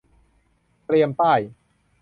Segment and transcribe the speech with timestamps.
[0.85, 1.39] เตรียมป้าย